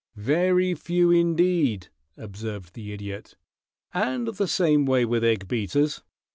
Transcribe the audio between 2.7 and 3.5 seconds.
the Idiot.